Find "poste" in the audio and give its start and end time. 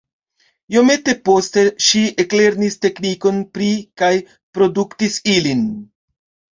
1.29-1.65